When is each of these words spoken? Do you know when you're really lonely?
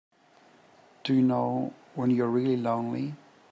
Do 1.03 1.13
you 1.13 1.21
know 1.21 1.75
when 1.93 2.09
you're 2.09 2.27
really 2.27 2.57
lonely? 2.57 3.13